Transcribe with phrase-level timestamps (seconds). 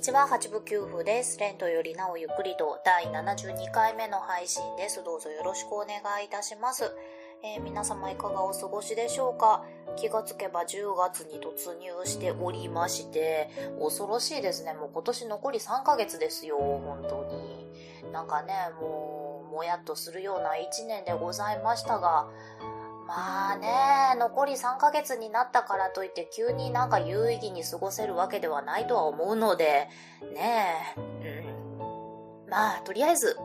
[0.00, 1.38] にちは、八部九夫です。
[1.40, 5.04] レントよりなおゆっくりと第72回目の配信です。
[5.04, 6.90] どうぞよろしくお願いいたします。
[7.44, 9.62] えー、皆様いかがお過ごしでしょうか？
[9.96, 14.72] 気がつけば10月に突入しておりまして、恐ろしいですね。
[14.72, 17.68] もう今年残り3ヶ月ですよ、本当に。
[18.10, 22.30] なんかね、もう、もやっとするような1年でございましたが、
[23.10, 29.88] まあね、残り3ヶ月になったからといって急になんか有意義に過ごせるわけではないとは思うので、
[30.32, 32.48] ねえ、うん。
[32.48, 33.36] まあ、とりあえず、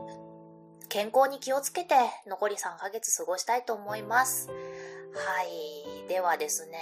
[0.88, 1.96] 健康に気をつけて
[2.28, 4.48] 残り3ヶ月過ごしたいと思います。
[4.48, 4.54] は
[5.42, 6.08] い。
[6.08, 6.78] ではですね、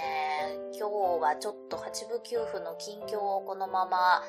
[0.77, 4.21] 今日はちょっと8部9分の近況をこのまま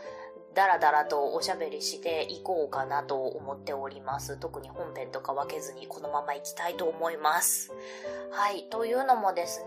[0.57, 4.39] ダラダラとおしゃべりしていこうかなと思っております。
[4.39, 7.75] 特に本編とか分けずにこのまま行きたいと思います。
[8.31, 8.65] はい。
[8.71, 9.67] というのもですね、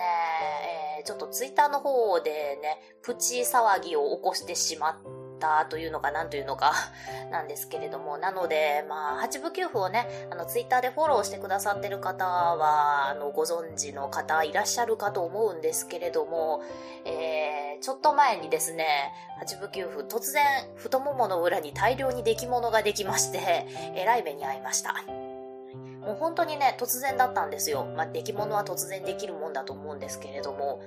[0.99, 6.73] えー、ちょっとツイッターの方でね、プチ騒ぎを起こしてしまって、たというのか何というのか
[7.31, 16.61] なんですけれども、なので、まあ、八部九符をね、あの、ツイッターでフォローしてくださってる方は、あの、ご存知の方いらっしゃるかと思うんですけれども、
[17.05, 20.43] えー、ちょっと前にですね、八部九符、突然、
[20.75, 24.95] 太ももの裏に大量に出来物ができまして、えらい目に遭いました。
[26.01, 27.85] もう本当にね、突然だったんですよ。
[27.85, 30.81] まあ、出来物は突然できるもんだと思うんですけれども、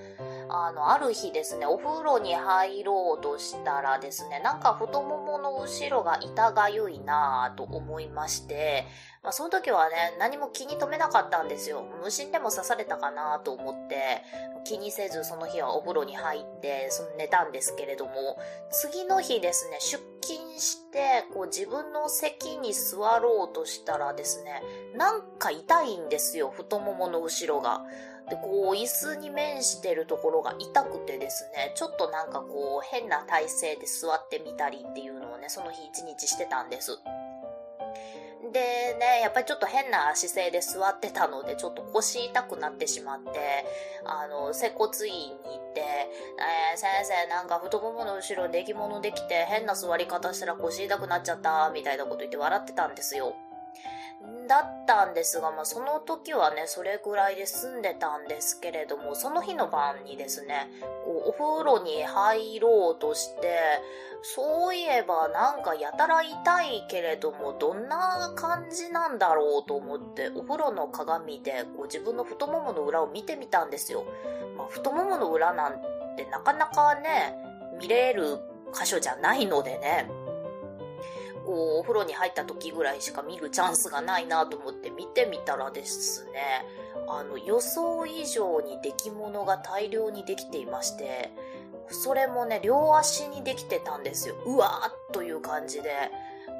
[0.49, 8.87] あの、ある日ですね、お風呂に入ろうとしたらですね、なんか太ももの後ろが痛がゆいなぁと思いまして、
[9.23, 11.85] まあ、その時はね、何も気に留めなかったんですよ。
[12.03, 14.23] 無心でも刺されたかなと思って、
[14.65, 18.39] 気にせずその日はお風呂に入って、その寝たんですけれども、
[18.71, 24.63] 次の日ですね、出勤して、こう自分の席に座ろうとしたらですね、
[25.03, 27.83] なんか痛いんですよ、太ももの後ろが。
[28.31, 37.01] で、こう、椅子に面してるところが痛くてですね、ちょっとなんかこう、変な体勢で座ってみたりっていうのをね、その日一日してたんです。
[38.53, 38.61] で
[39.01, 43.67] ね、やっぱりちょっと変な姿勢で座ってたので、ちょっと腰痛くなってしまって、
[44.05, 53.35] あの、接骨院に行って、えー、先生なんか太ももの後ろ出来物できて変な座り方したら腰痛くなっちゃった、みたいなこと言って笑ってたんですよ。
[54.53, 60.69] だったんですが、まあ、その時はね、それぐらいで済んでたんですけれども、その日の晩にですね、
[61.07, 63.81] こう、お風呂に入ろうとして、
[64.21, 74.05] そういえばなんかやたら痛いけれども、どんな感じなんだろうと思って、お風呂の鏡でこう自分の太ももの裏を見てみたんですよ。
[74.59, 75.81] まあ、太ももの裏なん
[76.15, 77.35] てなかなかね、
[77.81, 78.39] 見れる
[78.79, 80.11] 箇所じゃないのでね、
[81.53, 86.65] こう、お風呂に入った時ぐらいしか見るチャンスがないなと思って見てみたらですね、
[87.07, 91.31] あの、予想以上に出来物が大量にできていまして、
[91.91, 94.35] それもね、両足にできてたんですよ。
[94.47, 95.91] うわーっという感じで、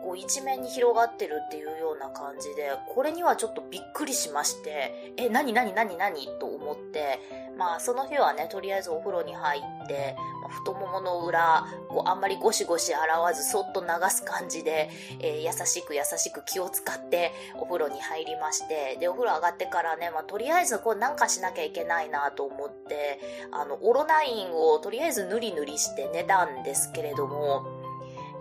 [0.05, 7.19] こう一面に広がってるっていうような感じで、これにはちょっとびっくりしまして、え、なになになになにと思って、
[7.63, 14.91] まあその日はね、とりあえずお風呂に入って、まあ、太ももの裏、こうあんまりゴシゴシ洗わずそっと流す感じで、
[15.21, 23.21] えー、優しく優しく気を使ってお風呂に入りまして、で、お風呂上がってからね、まあとりあえずこうなんかしなきゃいけないなと思って、
[23.53, 27.65] あの、オロナインをとりあえずぬりぬりして寝たんですけれども、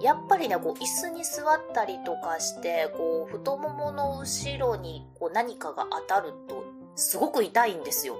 [0.02, 6.64] やっぱりね、こう、椅子に座ったりとかして、こう、太ももの後ろに、こう、何かが当たると、
[6.96, 8.18] すごく痛いんですよ。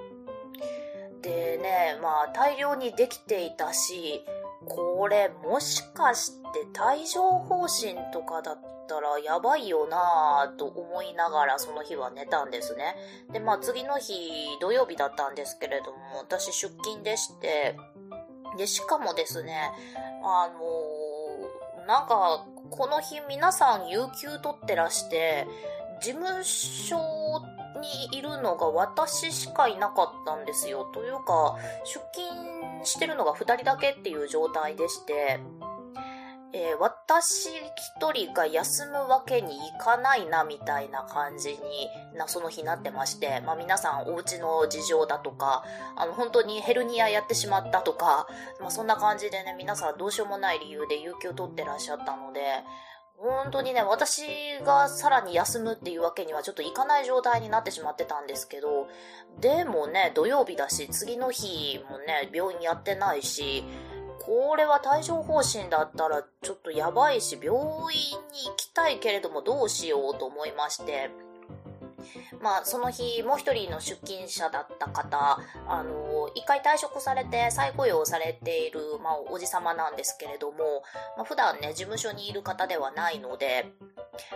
[1.22, 4.24] でね、まあ、大量にできていたし、
[4.66, 6.40] これ、もしかして、
[6.94, 8.58] 帯状疱疹とかだっ
[8.88, 12.94] たらやばいよなぁと思いながらその日は寝たんですね。
[13.32, 14.12] で、まあ次の日
[14.60, 17.76] 土曜日だったんですけれども、私出勤でして、
[18.58, 19.72] で、しかもですね、
[20.22, 25.46] あのなんか、この日皆さん有給取ってらして、
[26.02, 26.98] 事務所
[27.80, 30.84] にいるのが私しかいなかったんですよ。
[30.92, 35.40] というか、出勤してるのが2人だけっていう状態でして、
[36.54, 41.56] えー、私一人が休むわけにいかないなみたいな感じに
[42.14, 45.64] な、その日なってまして、まあ皆さんお家の事情だとか、
[45.96, 48.26] あの本当にヘルニアやってしまったとか、
[48.60, 52.40] まあそんな感じでね、皆さんどうしようもない理由で有給取ってらっしゃったので、
[53.22, 54.24] 本当にね、私
[54.64, 58.88] がさらに休むっていうわけにはちょっといかない状態になってしまってたんですけど、
[59.40, 63.64] でもね、土曜日だし、次の日もね、病院やってないし、
[64.20, 67.60] これは帯状疱疹だったらちょっとやばいし、病院
[68.32, 71.10] に行きたいけれどもどうしようと思いまして、
[72.40, 75.38] まあ、その日、もう一人の出勤者だった方、
[75.68, 80.82] あの、一回退職されて再雇用されている、まあ、おじ様なんですけれども、
[81.16, 83.72] まあ、普段ね、事務所にいる方ではないので、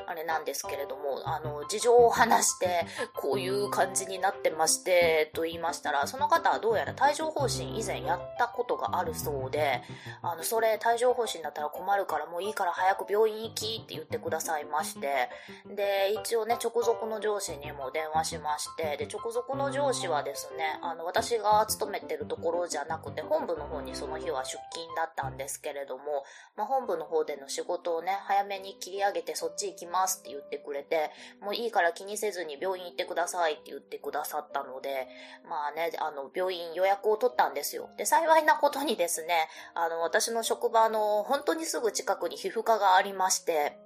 [0.06, 9.82] あれなんですけれども、あの、事情を話して、こういう感じになってまして、と言いましたら、その方はどうやら帯状疱疹以前やったことがあるそうで、
[10.23, 15.28] あの、それ帯状疱疹だったら困るからもういいから早く病院行きって言ってくださいまして、
[15.67, 26.25] で、一応ね、直属の上司にも電話しまして、で、直属の上司はですね、あの、私が勤めてるところじゃなくて、本部の方にその日は出勤だったんですけれども、
[26.56, 31.10] まあ、本部の方での仕事をね、早めに切り上げてそっち行きますって言ってくれて、
[31.40, 35.08] もういいから気にせずに病院行ってくださいって言ってくださったので、
[35.48, 37.90] まあね、あの、病院予約を取ったんですよ。
[37.96, 43.78] で、幸いなことにですね、あの、私の職場の本当にすぐ近くに皮膚科がありまして、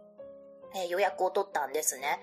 [0.74, 2.20] え、予約を取ったんですね。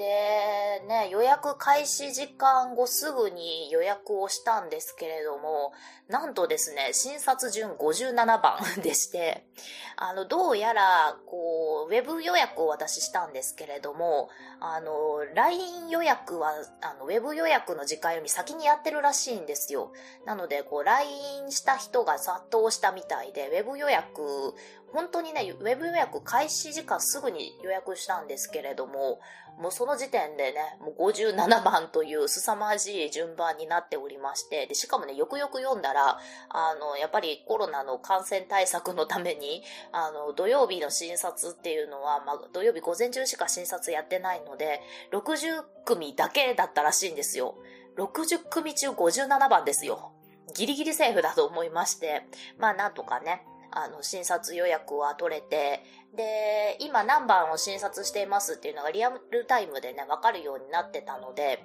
[0.00, 5.74] で、ね、予約開始時間後すぐに予約をしたんですけれども、
[6.08, 9.44] なんとですね、診察順57番でして、
[9.96, 19.92] あの、どうやら、こう、ウェブ予約を私したんですけれども、あの、LINE 予約は、あの、ウェブ予約の時間より先にやってるらしいんですよ。
[20.24, 24.54] なので、こう、LINE した人が殺到したみたいで、ウェブ予約
[24.92, 29.20] 本当にね、ウェブ予約開始時間すぐに予約したんですけれども、
[29.60, 36.18] もうその時点でね、もう57番という凄まじい順番になっておりまして、で、しかもね、よくよく読んだら、
[36.48, 39.62] あの、やっぱりコロナの感染対策のために、
[39.92, 44.80] あの、土曜日の診察っていうのは、まあ、土曜日午前中しか診察やってないので、
[45.12, 47.56] 60組だけだったらしいんですよ。
[47.98, 50.12] 60組中57番ですよ。
[50.54, 52.22] ギリギリセーフだと思いまして、
[52.58, 55.84] まあなんとかね、あの、診察予約は取れて、
[56.16, 61.64] で、今何番を診察していますっていうのがリアルタイムでね、わかるようになってたので、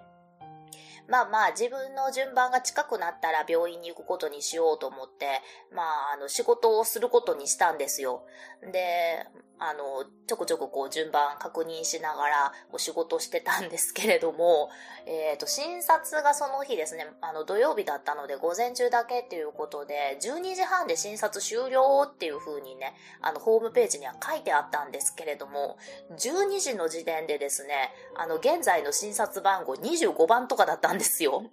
[1.08, 5.42] まあまあ自分の順番が近くなったら病院に行くことにしようと思って、
[5.74, 8.24] まああの仕事をすることにしたんですよ。
[8.72, 9.26] で、
[9.60, 14.70] あの、ちょこちょここう順番確認しながらお仕事してたんですけれども、
[15.06, 25.78] えっ、ー、と、診察がその日ですね、あの土曜日だったので午前中だけっていうことで、12時半で診察終了っていう風にね、あの、ホームページには書いてあったんですけれども、
[26.12, 31.44] 12時の時点でですね、あの、現在の診察番号25番とかだったんですよ。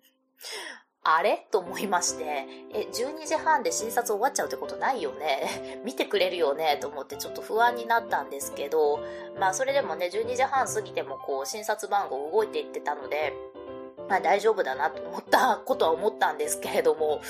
[1.04, 1.46] あれ？
[1.50, 5.80] と思いまして、え、12時半で診察終わっちゃうってことないよね？
[5.84, 6.78] 見てくれるよね？
[6.80, 9.00] と思ってちょっと不安になったんですけど、
[9.38, 13.32] まあそれでもね、12時半過ぎてもこう診察番号動いていってたので、
[14.12, 17.22] まあ大丈夫だなと思ったことは思ったんですけれども、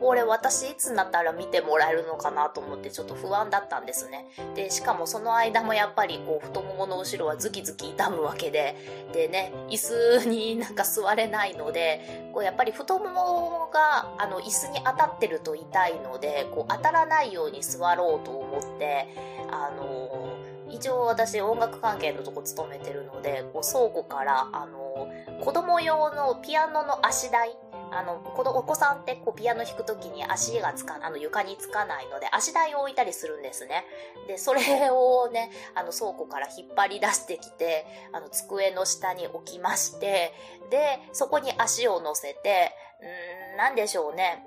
[0.00, 4.26] これ私いつになったら見てもらえるのかなと思ってちょっと不安だったんですね。
[4.56, 8.74] で、しかもその間もやっぱりこう太ももの後ろはズキズキ痛むわけで、
[9.12, 9.76] でね、椅
[10.22, 19.06] 子になんか座れないので、こうやっぱり太ももがあの椅子に当たってると痛いので、こう当たらないように座ろうと思って、
[19.48, 20.34] あの
[20.68, 24.85] 一応私音楽関係のとこ勤めてるので、こう倉庫から、あの
[25.40, 27.56] 子供用のピアノの足台
[27.92, 33.84] あの、このお子さんってこうピアノ弾くときに足がつか、あの床につかないので足台を置いたりするんですね。
[34.26, 40.32] で、それをね、あの倉庫から引っ張り出してきて、あの机の下に置きまして、
[40.70, 42.72] で、そこに足を乗せて、
[43.54, 44.44] んー、なんでしょうね。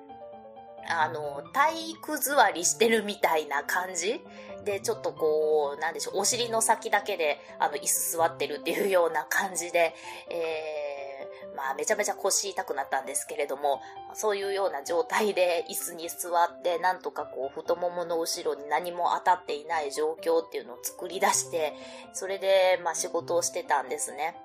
[0.91, 4.21] あの、体育座りしてるみたいな感じ
[4.65, 9.95] で、ちょっとこう、なんでしょう、お尻の先だけで、あの、椅子座ってるっていうような感じで、
[10.29, 13.81] えーまあ、めちゃめちゃ腰痛くなったんですけれども、
[14.13, 21.73] そういうような状態で椅子に座って、なんとかこう、太ももの後ろに何も当たっていない状況っていうのを作り出して、
[22.13, 24.35] それで、まあ、仕事をしてたんですね。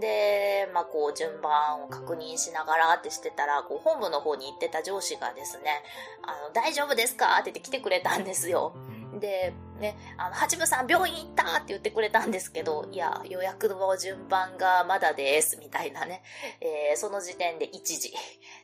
[0.00, 5.82] で、まあ、こう、順番を確認しながらってしてたら、こう、本部の方に行ってた上司がですね、
[6.22, 7.38] あの、大丈夫ですか？
[7.40, 8.74] って言って来てくれたんですよ。
[9.20, 16.22] で、ね、あの、八分さん病院行ったって言ってくれたんですけど、いや、予約の順番がまだです、みたいなね、
[16.60, 18.12] えー、その時点で1時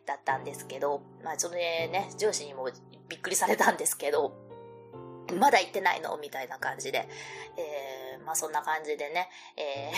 [0.06, 2.70] だったんですけど、まあ、それね、上司にも
[3.08, 4.45] びっくりされたんですけど、
[5.34, 6.16] まだ行ってないの？
[6.18, 7.08] みたいな感じで、
[7.56, 9.90] えー、まあそんな感じでね、え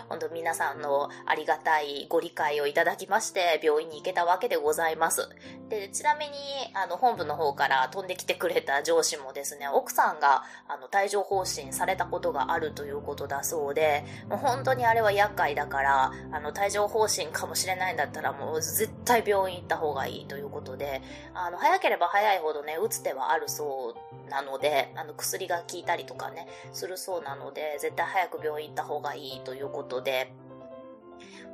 [0.00, 5.28] ー、 本当皆さんのありがたいご理解をいただきまして、病院に行けたわけでございます。
[5.68, 6.32] で、ちなみに、
[6.74, 21.02] あの、本部の方から飛んできてくれた上司もですね、奥さんが、あの、帯状疱疹されたことがあるということだそうで、もう本当にあれは厄介だから、あの、帯状疱疹かもしれないんだったら、もう絶対病院行った方がいいということで、
[21.34, 30.32] あの、早ければ早いほどね、打つ手はあるそうなので、あの、薬が効いたりとかね、するそうなので、絶対早く病院行った方がいいということで、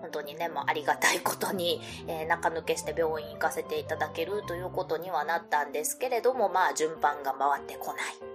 [0.00, 8.31] 本当にね、もうありがたいことに、えー、中抜けして病院行かせていただけるということにはなったんですけれども、まあ順番が回ってこない。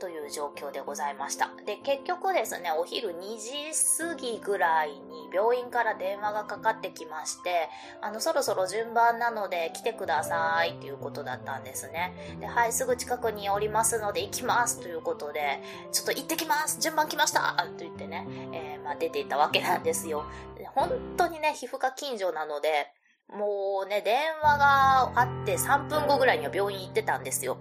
[0.00, 1.50] という状況でございました。
[1.66, 3.52] で、結局ですね、お昼2時
[3.98, 7.68] 過ぎぐらいに病院から電話がかかってきまして、
[8.00, 12.36] あの、そろそろ順番なので来てくださいっていうことだったんですね。
[12.40, 15.60] で、はい、すぐ近くにおりますので行きますということで、
[15.92, 20.24] ちょっと行ってきます順番来ましたと言ってね、えー、まあ、出ていたわけなんですよ。
[20.74, 22.92] 本当にね、皮膚科近所なので、
[23.28, 27.58] もうね、電話があって3分後ぐらいには病院行ってたんですよ。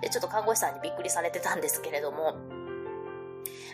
[0.00, 2.36] で、ちょっと看護師さんにびっくりされてたんですけれども、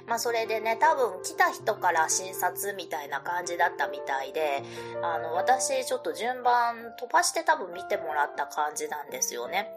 [0.07, 4.63] まあそれでね、多分来た人から診察みたいな感じだったみたいで、
[5.03, 9.71] あの、私ちょっと順番飛ばして多分見てもらった感じなんですよね。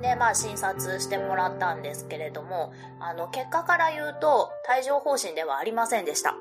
[0.00, 6.36] で、まあ診察してもらったんですけれども、あの、結果から言うと、帯状疱疹ではありませんでした。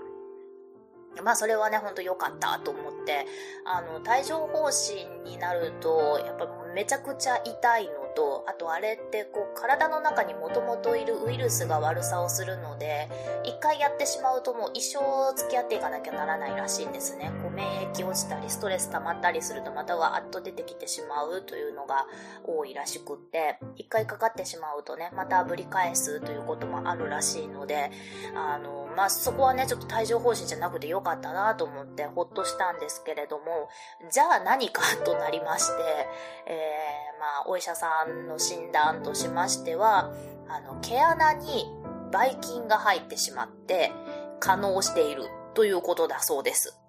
[1.23, 3.25] まあそれはね、ほんと良かったと思って、
[3.65, 13.09] あの、帯状疱疹になると、やっぱめちゃくちゃ痛いのと、あとあれってこう体の中にもともといるウイルスが悪さをするので、
[13.43, 17.31] 一回やってしまうともう一生付き合っていかなきゃならないらしいんですね。
[17.41, 22.05] こう免疫落ちたりストレス溜まったりするとまたわーっと出てきてしまうというのが
[22.43, 27.91] 多いらしくって、一回かかってしまうとね、またぶり返すということもあるらしいので、
[28.35, 33.69] あの、まあ、そこはね、ちょっと帯状疱疹じゃなくてよかったなと思ってほっとしたんですけれども、
[34.11, 35.73] じゃあ何かとなりまして、
[36.47, 40.11] えー、まあ、お医者さんの診断としましては、
[40.47, 41.65] あの、毛穴に
[42.11, 43.91] ばい菌が入ってしまって、
[44.39, 45.23] 可能している
[45.53, 46.79] ということだそうです。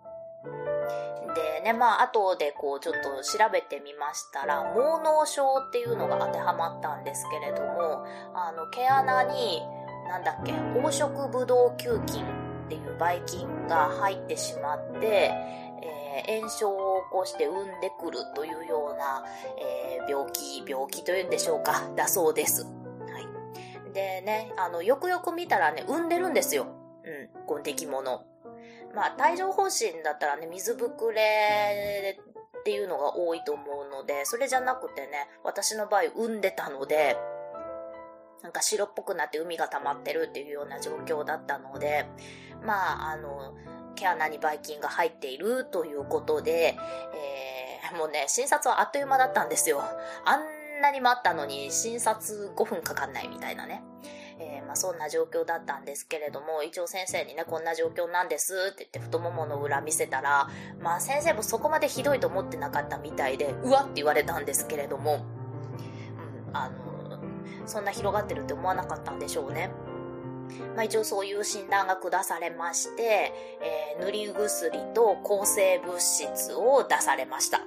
[1.34, 9.62] でね、まあ、後でこう、ちょっと調べてみましたら、毛脳症っていうのが当てはまったんですけれども、あの、毛穴に、
[10.08, 15.32] なんだっけ、黄色ブドウ球菌っていうばい菌が入ってしまって、
[16.10, 19.24] えー、炎症を起こして産んでくるというような、
[19.58, 22.64] えー、病気、病気というんでしょうか、だそうです。
[22.64, 22.70] は
[23.88, 23.92] い。
[23.92, 26.66] でね、あの、よくよく見たらね、産んでるんですよ。
[27.04, 28.24] うん、この出来物。
[28.94, 32.18] まあ、帯状疱疹だったらね、水ぶくれ
[32.58, 37.16] っていうのが多いと思うので、それじゃなくてね、私の場合産んでたので、
[38.42, 42.06] なんか白っぽくなって海が溜まってるっていうような状況だったので、
[42.64, 43.54] まあ、あの、
[43.94, 46.76] 毛穴にばい菌が入っているということで、
[47.14, 49.82] えー、もうね、診察はあっという間だったんですよ。
[50.24, 53.82] あんなに待ったのに診察5分かかんないみたいなね。
[54.40, 60.48] えー、まあそんな状況だったんですけれども、一応先生にね、こんな状況なんですって言って太ももの裏見せたら、
[60.80, 65.26] まあ先生もそこまでひどいと思ってなかったみたいで、うわって言われたんですけれども、
[66.48, 67.18] うん、あの、
[67.66, 69.70] そんな広がってるって思わなかったんでしょうね。
[70.74, 77.60] まあ、一応そういう診断が下されまして、えー、塗り薬と抗生物質を出されました。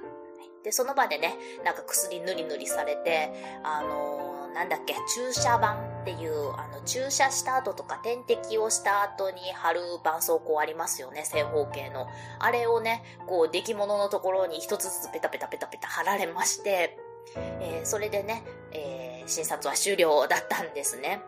[0.64, 3.30] で、その場でね、なんか薬塗り塗りされて、
[3.62, 12.06] あのー、なんだっけ、注射板っていう、あの、注射した後とか点滴をした後に貼る絆創膏ありますよね、正方形の。
[12.38, 16.96] あれをね、こう、出来物のところに一つずつペタペタペタペタ貼られまして、
[17.60, 21.20] えー、それでね、えー、診察は終了だったんですね。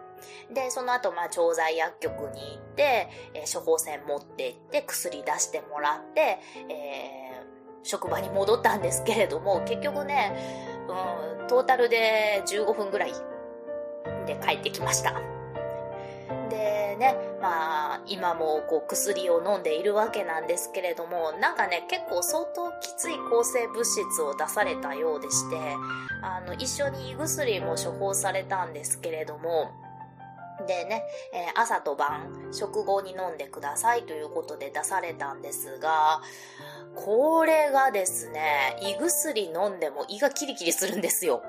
[0.52, 10.36] で、その後、まあ、調剤薬局に行って、えー、処方箋持って行って、薬出してもらって、えー、職場に戻ったんですけれども、結局ね、
[10.88, 13.12] うん、トータルで15分ぐらい
[14.26, 15.20] で帰ってきました。
[16.48, 25.56] でね、まあ、今もこう薬を飲んでいるわけなんですけれども、なんかね、結構相当きつい抗生物質を出されたようでして、
[26.22, 29.70] あの、一緒に胃薬も処方されたんですけれども、
[30.66, 36.22] でね、えー、朝と晩、食後に飲んでくださいということで出されたんですが、
[36.94, 41.42] これがですね、胃薬飲んでも胃がキリキリするんですよ。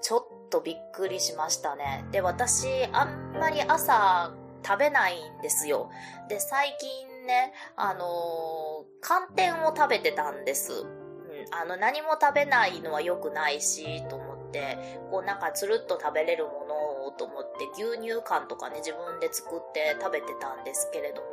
[0.00, 2.04] ちょっとびっくりしましたね。
[2.12, 4.32] で、私、あんまり朝
[4.64, 5.90] 食べないんですよ。
[6.28, 10.72] で、最近ね、あのー、寒天を食べてたんです。
[10.72, 10.86] うん、
[11.54, 14.78] あの、何も食べないのは良くないし、と思って、
[15.10, 21.28] こうなんかつるっと食べれるものをと思って牛乳缶とかね、自分で作って食べてたんですけれども、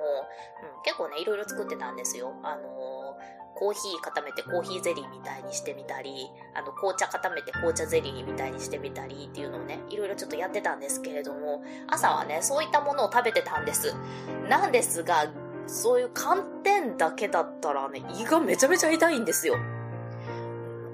[0.78, 2.34] うん、結構ね、いろいろ作ってたんですよ。
[2.44, 3.18] あの
[3.56, 13.96] コーヒー固めてコーヒーゼリーみたいにしてみたり、あの、紅茶固めて紅茶ゼリーみたいにしてみたりっていうのをね、いろいろちょっとやってたんですけれども、朝はね、そういったものを食べてたんです。
[14.50, 15.28] なんですが、
[15.68, 19.56] そういう寒天だけだったらね、胃がめちゃめちゃ痛いんですよ。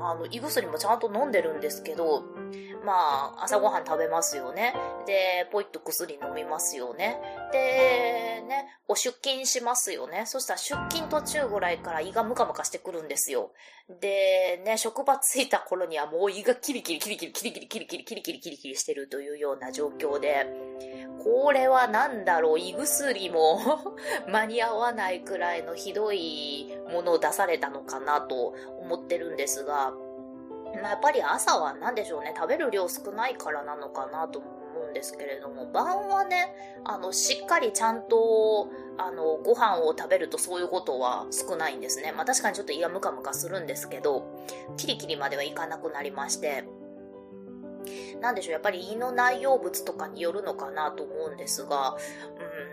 [0.09, 2.23] あの、胃薬もちゃんと飲んでるんですけど、
[2.83, 4.73] まあ、朝ごはん食べますよね。
[5.05, 7.19] で、ポイッと薬飲みますよね。
[7.51, 10.23] で、ね、こう出勤しますよね。
[10.25, 13.51] そしたら出勤途中ぐらいから胃がムカムカしてくるんですよ。
[13.99, 20.47] で、ね、職場着いた頃にはもう胃がキリキリキリキリキリキリキリキリキリキリキリキリしてるというような状況で、
[21.23, 23.59] これは何だろう、胃薬も
[24.27, 29.93] 間に合わないくらいのひどいものを出されたのかなと思ってるんですが、
[30.81, 34.47] まあ、やっぱり朝は何でしょうね、食べる量少ないからなのかなと思
[34.87, 42.11] うんですけれども、晩はね、あの、しっかりちゃんと、あの、ご飯を食べるとそういうことは少ないんですね。
[42.11, 44.25] まあ確かにちょっと胃がムカムカするんですけど、
[44.77, 46.63] キリキリまではいかなくなりまして、
[48.19, 51.97] なんでしょう、やっぱり胃の内容物とかによるのかなと思うんですが、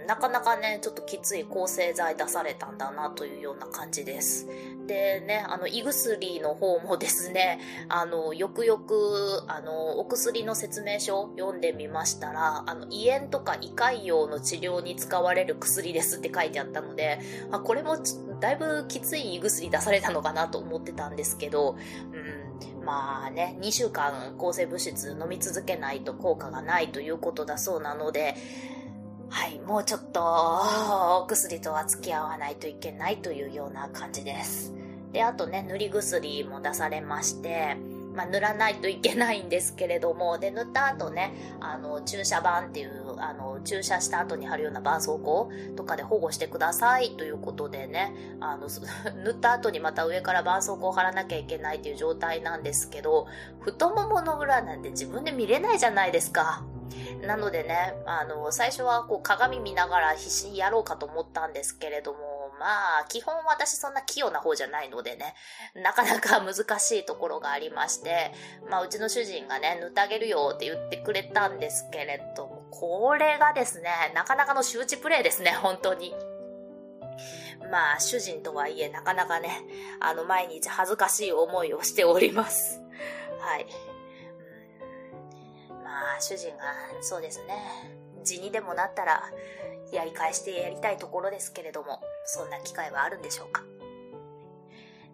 [0.00, 4.46] うん、なかなかね、ちょっときつい抗生剤出されたんだなというような感じです。
[4.86, 17.98] でね、あの、胃薬の方もですね、 あの、よくよく、あの、お薬の説明書読んでみましたら、あの、胃炎とか胃潰瘍の治療に使われる薬ですって書いてあったので、あ、これも
[18.40, 21.76] だいぶきつい胃薬出されたのかなと思ってたんですけど、
[22.12, 22.48] うん
[22.88, 28.34] まあね、2週間抗生物質飲み続けないと効果がないということだそうなので、
[29.28, 34.72] はい、もうちょっと、お薬とは付き合わないといけないというような感じです。
[35.12, 37.76] で、あとね、塗り薬も出されまして、
[38.14, 48.68] まあ、塗らないといけないんですけれども、で、塗った後ね、あの、注射板っていう、あの、注射した後に貼るような絆創膏とかで保護してくださいということでね、あの、
[49.24, 53.26] 塗った後にまた上から絆創膏を貼らなきゃいけないっていう状態なんですけど、
[53.60, 56.64] 太ももの裏なんて自分で見れないじゃないですか。
[57.22, 62.18] なのでね、あの、最初はこう鏡見ながら必死にやろうかと思ったんですけれども、
[62.58, 65.34] まあ、基本私そんな器用な方じゃないのでね、
[65.74, 68.32] なかなか難しいところがありまして、
[68.68, 76.14] まあ、うちの主人がね、塗ってあげるよって言ってくれたんですけれども、これがですね、なかなかの周知プレイですね、本当に。
[77.72, 79.62] まあ、主人とはいえ、なかなかね、
[79.98, 82.80] あの、毎日恥ずかしい思いをしております。
[83.40, 83.66] はい。
[85.82, 86.62] まあ、主人が、
[87.00, 87.56] そうですね、
[88.22, 89.24] 地にでもなったら、
[89.90, 93.64] やり返してやりたいところですけれども、そんな機会はあるんでしょうか。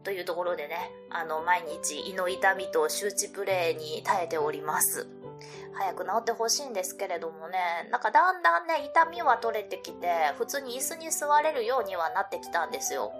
[0.02, 5.06] というところでね、あの、毎日胃の痛みと周知プレイに耐えております。
[5.74, 13.12] 早く治ってほしいんですけれどもね、なんかだんだんね、痛みは取れてきて、普通に椅子に座れるようにはなってきたんですよ。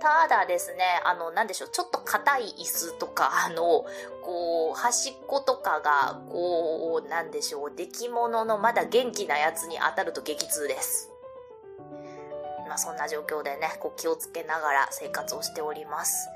[0.00, 3.84] ただですね、あの、なんでしょう、ちょっと硬い椅子とか、 あの、
[4.22, 11.10] こう、端っことかが、こう、なんでしょう、出来物のまだ元気なやつに当たると激痛です。
[12.68, 16.28] まあそんな状況でね、こう気をつけながら生活をしております。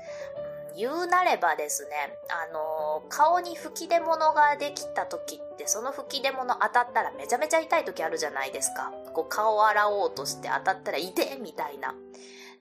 [0.75, 8.91] 言うなればですね、あのー、顔に吹き出物ができた時って、その吹き出物当たったらめちゃめちゃ痛い時あるじゃないですか。
[9.13, 11.91] こう顔を洗おうとして当たったら痛えみたいな。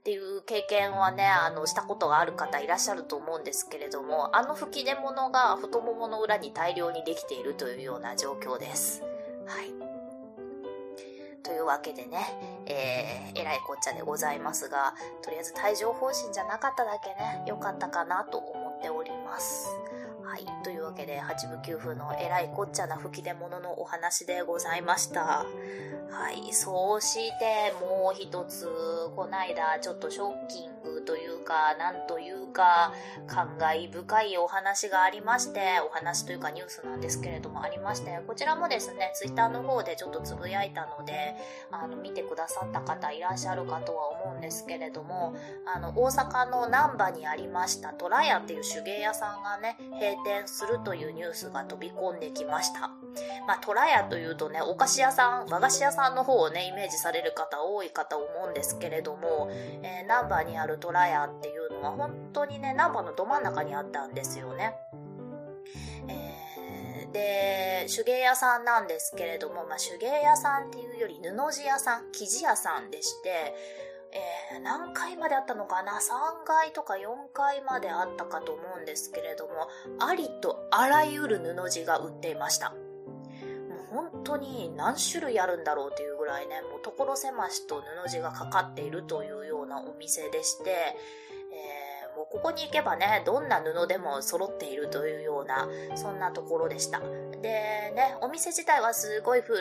[0.02, 9.02] っていう経験はね、あの、したことがある方いらっしゃると思うんですけれども、あの吹き出物が太ももの裏に大量にできているというような状況です。
[9.46, 9.72] はい。
[11.44, 12.18] というわけでね、
[12.66, 19.68] えー、えらいこっちゃでございますが、とりあえず帯状疱疹じゃなかっただけね、良かったかなと思っております。
[20.32, 20.46] はい。
[20.64, 25.44] というわけで、八部九夫のえらいこっちゃな吹き出物のお話でございました。
[26.10, 26.54] はい。
[26.54, 28.66] そうして、もう一つ、
[29.14, 32.92] こないだ、ちょっとショッキングというか、なんというか、
[33.26, 41.34] 感慨深いお話がありまして、お話というかニュースなんですけれどもありまして、こちらもですね、ツイッターの方でちょっとつぶやいたので、
[41.70, 45.34] あの、見てくださった方いらっしゃるかとは思うんですけれども、
[45.74, 52.90] あの、大阪の難波にありましたトラヤっていう手芸屋さんがね、閉店するというニュースが飛び込んできました。
[53.46, 64.74] まあ、トラヤというとね、お菓子屋さん、和菓子屋さんの方をね、イメージされる方多いかと思うんですけれども、えー、ナンバーにあるトラヤっていうのは本当にね、ナンバーのど真ん中にあったんですよね。
[66.08, 73.54] えー、で、手芸屋さんなんですけれども、まあ、手芸屋さんっていうより布地屋さん、生地屋さんでして、
[74.12, 79.68] えー、何階まであったのかな ?3 階とか4階まであったかと思うんですけれども、
[80.06, 82.82] ありとあらゆる布地が売っていましたもう。
[83.90, 97.00] 本当に何種類あるんだろうというぐらいね、もう所狭しと布地がかかっているというようなお店でして、えー、もうここに行けばね、どんな布でも揃っているというような、そんなところでした。
[97.42, 99.60] でね、お店自体はすごい古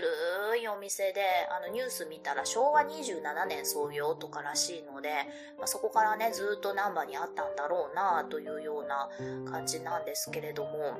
[0.61, 5.09] いお店で、あのニュース見たら昭和27年創業とからしいので、
[5.57, 9.09] まあ、そこからね、ずっと難波にあったんだろうなというような
[9.51, 10.99] 感じなんですけれども、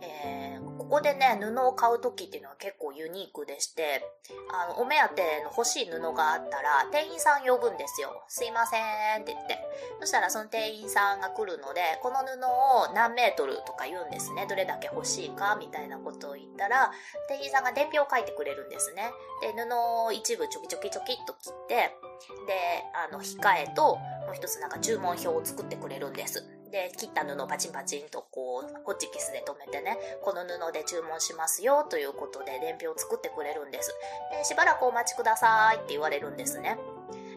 [0.00, 4.00] えー、ここでね、布を買う時っていうのは結構ユニークでして、
[4.50, 8.24] あの、お目当ての欲しい布があったら、店員さん呼ぶんですよ。
[8.28, 8.80] すいませ
[9.18, 9.60] んって言って。
[10.00, 14.46] そしたらその店員さんが来るので、この布を何メートルとか言うんですね。
[14.48, 16.90] どれだけ欲しいかみたいなことを言ったら、
[17.28, 19.12] 店員さんが伝票を書いてくれるんですね。
[19.42, 19.68] で、布
[20.06, 21.92] を一部ちょきちょきちょきっと切って、で、
[22.94, 26.42] あの、控えと、もう一つなんか注文表を作ってくれるんです。
[26.70, 33.94] で、切った布をパチンパチンとこう、ホッチキスで留めてね、この布で注文しますよということで伝票を作ってくれるんです。
[34.30, 36.78] で、しばらくお待ちくださいって言われるんですね。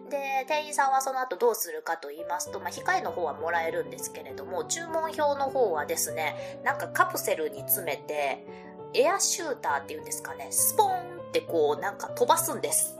[0.09, 8.45] で、店員さんはその後どうするかと言いますと、まあ、控えの方はもらえるんですけれども、注文表の方はですね、なんかカプセルに詰めて、
[8.93, 12.99] エアシューターっていうんですかね、スポーンってこう、なんか飛ばすんです。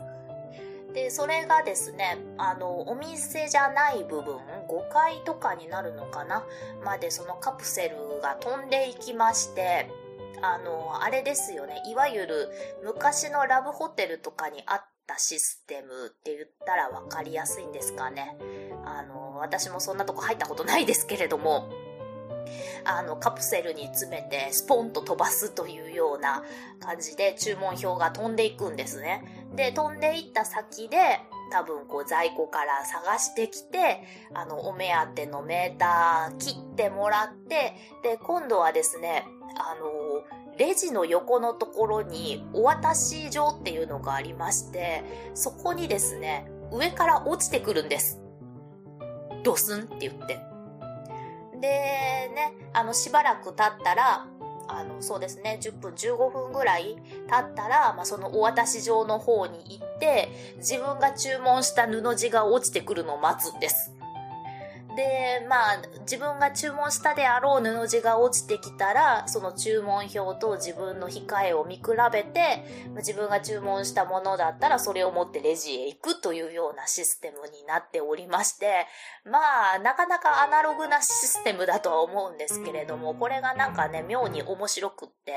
[0.94, 6.44] で、それがですね、あの、お店じゃない部分、5階とかになるのかな。
[6.84, 9.90] までそのカプセルが飛んでいきまして、
[10.40, 12.48] あの、あれですよね、いわゆる
[12.84, 18.36] 昔のラブホテルとかにあったシステムって言ったら分かりやすいんですかね。
[18.84, 21.68] あの、私もそんなとこ入ったことないですけれども、
[22.84, 26.42] あの、カプセルに詰めてスポンと飛ばすというような
[26.80, 29.46] 感じで注文表が飛んでいくんですね。
[29.54, 30.98] で、飛んでいった先で、
[31.50, 34.02] 多分こう在庫から探してきて、
[34.34, 39.24] あの、お目当てのメーター切ってもらって、で、今度はですね、
[39.56, 40.24] あの、
[40.58, 45.04] レジの横のところにお渡し状っていうのがありまして、
[45.34, 48.20] そこにですね、上から落ちてくるんです。
[49.42, 50.53] ドスンって言って。
[51.60, 51.68] で、
[52.34, 54.26] ね、あの、しばらく経ったら、
[54.68, 56.96] あの、そうですね、10分、15分ぐらい
[57.28, 63.93] 経ったら、まあ、そのお渡し場の方に行って、自分が注文した布地が落ちてくるのを待つんです。
[65.40, 72.64] で、まあ、自分が注文したであろう布地が落ちてきたら、その注文表と自分の控えを見比べて、
[72.96, 78.86] 自分が注文したものだったらそれを持ってレジへ行くというようなシステムになっておりまして、
[79.24, 79.38] ま
[79.76, 85.32] あ、なかなかアナログなシステムだとは思うんですけれども、これがなんかね、妙に面白くって、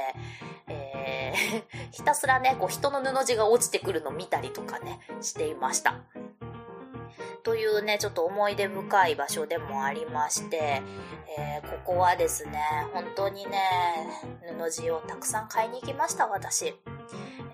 [0.68, 5.96] えー、 ひたすらね、こう人の布地が落ちてくるのを見たりとかね、していました。
[7.44, 10.82] というね、ちょっと思い出深い場所でもありまして、
[11.38, 12.60] えー、ここはですね、
[12.94, 13.60] 本当にね、
[14.58, 16.76] 布地をたくさん買いに行きました、私。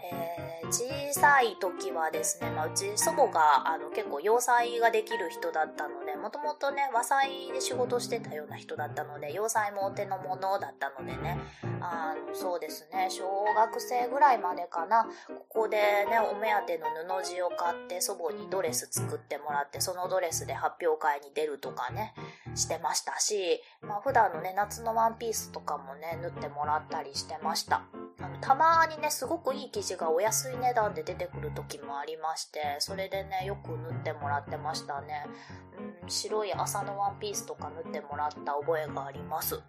[0.04, 11.38] えー、小さい時はですね、まあ、うち祖母があの結構洋裁ができる人だったので、もともとね、和裁で仕事してたような人だったので、洋裁もお手の物だったのでね、
[11.82, 13.24] あの、そうですね、小
[13.56, 15.06] 学生ぐらいまでかな、
[15.50, 16.86] ここでね、お目当ての
[17.20, 22.14] 布地を買って祖母にドレス作ってもらって、そのドレスで発表会に出るとかね、
[22.56, 27.84] してましたし、まあ普段のね、夏のワンピースとかもね、縫ってもらったりしてました。
[28.20, 35.26] あの、たまにね、すごくいい生地がお安い値段で出てくる時もありまして、それでね、よく縫ってもらってましたね。
[36.02, 39.62] うん、白い麻のワンピースとか縫ってもらった覚えがあります。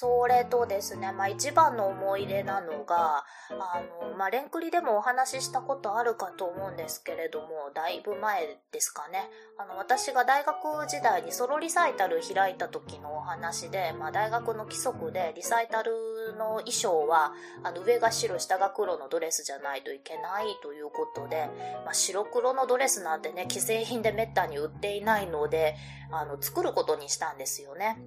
[0.00, 9.28] それとですね、まあ一番の思い出なのが、あの、まあレンクリでもお話ししたことあるかと思うんですけれども、だいぶ前ですかね。
[9.58, 15.90] あの、私が大学時代にソロリサイタル開いた時のお話で、まあ大学の規則でリサイタル
[16.38, 17.32] の衣装は、
[17.64, 21.50] あの、上が白、下が黒のドレスじゃないといけないということで、
[21.84, 25.74] まあ白黒のドレスなんてね、既製品でめったに売っていないので、
[26.12, 27.98] あの、作ることにしたんですよね。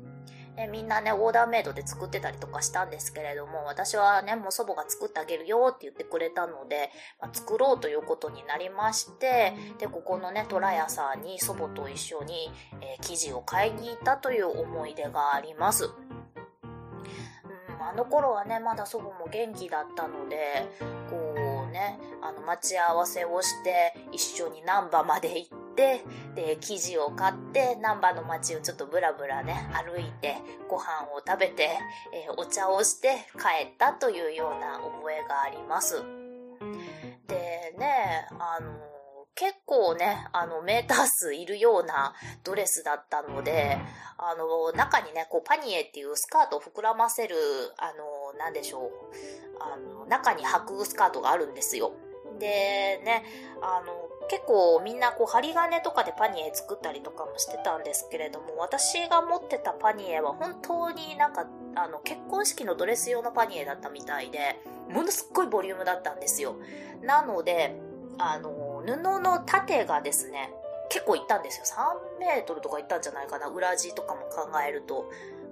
[0.57, 15.89] えみんなね、オーダーメイドで作ってたりとかしたんですけれども、私はね、もう祖母が作ってあげるよって言ってくれたので、まあ、作ろうということになりまして、で、ここのね、トラヤさんに祖母と一緒に、えー、生地を買いに行ったという思い出があります。
[17.79, 20.67] あの頃はね、まだ祖母も元気だったので、
[21.09, 26.03] こうね、あの、待ち合わせをして、一緒に難波まで行って、で、
[26.59, 31.69] 生地を買って、難波の街をちょっとブラブラね、歩いて、ご飯を食べて、
[32.13, 36.03] えー、お茶をして帰ったというような覚えがあります。
[37.27, 38.91] でね、あの、
[39.33, 43.79] 結構ね、あの、メーター数いるようなドレスだったので、
[44.17, 47.35] あの、中にね、こう、パニエっていうスカートを膨らませる、
[47.77, 48.89] あの、なんでしょう、
[49.59, 51.93] あの、中に履くスカートがあるんですよ。
[52.39, 53.23] で、ね、
[53.61, 64.55] あの、結構みんなこう針金とかでパニエ作ったりとかもしてたんですけれども、私が持ってたパニエは本当になんか、あの、結婚式のドレス用のパニエだったみたいで、
[64.89, 66.55] ものすっごいボリュームだったんですよ。
[67.01, 67.75] なので、
[68.19, 70.53] あの、布の丈がですね、
[70.87, 71.65] 結構いったんですよ。
[72.17, 73.47] 3メートルとかいったんじゃないかな。
[73.47, 75.11] 裏地とかも考えると。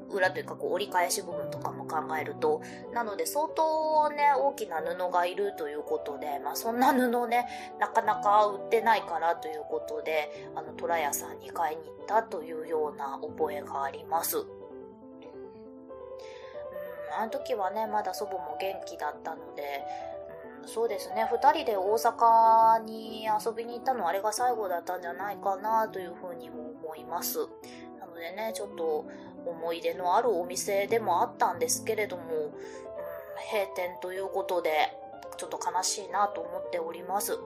[0.10, 2.62] 裏というかこう折り返し部分とかも考えると、
[2.93, 7.47] なので相当ね、大きな布がいるということで、まあそんな布ね、
[7.80, 14.45] なかなか売ってないからということで、あの、虎屋さんに買いに行ったというような覚えがあります。
[17.17, 19.84] あの時はね、まだ祖母も元気だったので、
[20.65, 27.39] そうですね、二人で大阪に遊びに行ったのあれが最後だったんじゃないかなというふうにも思います。
[28.10, 29.06] のでね、ちょっと
[29.45, 32.52] 思い出のあるお店でもあったんですけれども、うん、
[33.52, 34.72] 閉店ということで、
[35.38, 37.39] ちょっと悲しいなと思っております。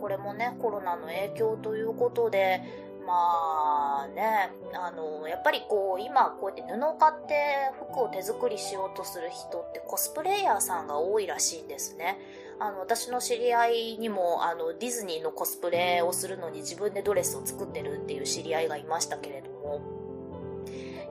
[0.00, 2.62] これもね、コロナの影響ということで、
[3.06, 12.18] まあね、あの、やっぱりこう、今こうやって布を買って服を手作りしようとする人ってコスプレイヤーさんが多いらしいんですね。
[12.58, 19.80] あの、私の知り合いにも、あの、ディズニーのコスプレをするのに自分でドレスを作ってるっていう知り合いがいましたけれども、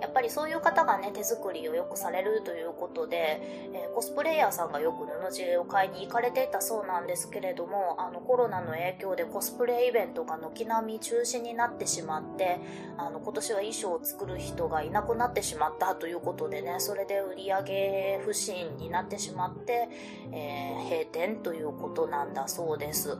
[0.01, 3.41] やっぱりそういう方がね、手作りをよくされるということで、
[3.73, 12.59] えー、コスプレイヤーさんがよく布地を買いに行かれていたそうなんですけれども、あのコロナの影響でコスプレイベントが軒並み中止になってしまって、
[12.97, 19.89] あの今年は衣装を作る人がいなくなってしまったということでね、それで売り上げ不振になってしまって、
[20.31, 23.17] えー、閉店ということなんだそうです。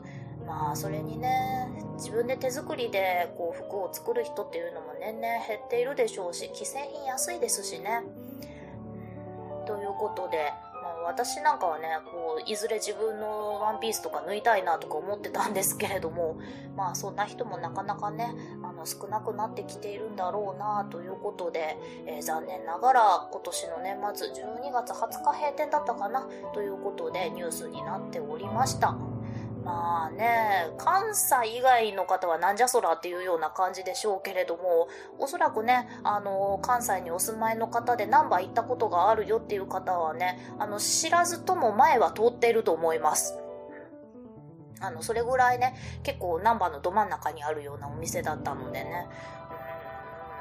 [0.48, 8.02] まあそれにね自分で手作りでこう服を作る人っていうのも年々減っているでしょうし既製品安いですしね
[9.66, 10.50] ということで、
[10.82, 16.38] まあ、私なんかはねこういずれ自分のワンピースとか縫いたいなとか思ってたんですけれども
[16.74, 18.32] まあそんな人もなかなかね
[18.64, 29.07] あの少なくなってきているんだろうなということで、えー、残念ながら今年の年末12月20日閉店だったかなということでニュースになっておりました。
[29.68, 43.38] まあね、関西以外の方はなんじゃそらっていうような感じでしょうけれども、おそらくね、あの、関西にお住まいの方で何番行ったことがあるよっていう方はね、あの、知らずとも前は通っていると思います。
[44.80, 49.06] あの、それぐらいね、結構ナンバーのど真ん中にあるようなお店だったのでね、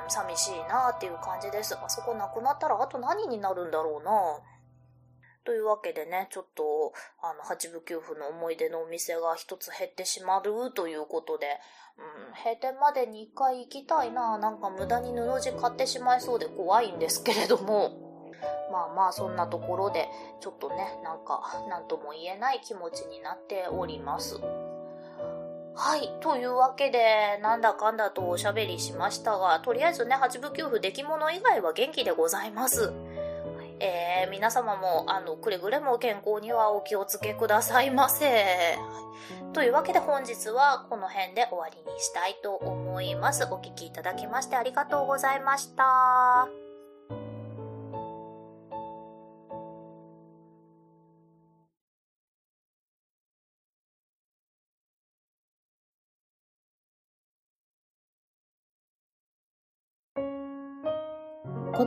[0.05, 1.75] うん、寂しいなっていう感じです。
[1.75, 4.56] あそこなくなったらあと何になるんだろうな
[5.47, 11.47] というわけでね、ちょっと、あの、八部九夫の思い出のお店が一つ減ってしまうということで、
[11.97, 14.37] うん、閉店までに一回行きたいな。
[14.37, 17.97] なんか無駄に布地買ってしまいそうで怖いんですけれども、
[18.73, 20.09] まあまあそんなところで、
[20.41, 24.41] ちょっとね、なんか、なんとも言えない気持ちになっております。
[25.79, 26.11] はい。
[26.19, 32.91] というわけで、なんだかんだとおしゃべりしましたが、とりあえずね、八部九夫出来物以外は元気でございます。
[33.79, 38.77] えー、皆様も、あの、くれぐれも健康にはお気をつけくださいませ。
[39.53, 43.43] というわけで本日はこの辺で終わりにしたいと思います。
[43.45, 46.66] お聴きいただきましてありがとうございました。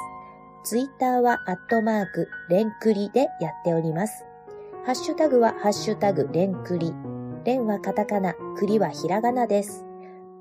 [0.65, 4.25] ツイッターは、アットマーク、レンクリでやっております。
[4.85, 6.93] ハッシュタグは、ハッシュタグ、レンクリ。
[7.45, 9.84] レンはカタカナ、クリはひらがなです。